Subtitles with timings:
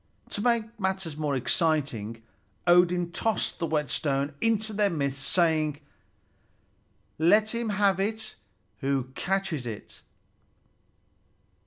[0.29, 2.23] To make matters more exciting,
[2.65, 5.79] Odin tossed the whetstone into their midst, saying:
[7.19, 8.33] "Let him have it
[8.79, 10.01] who catches it!"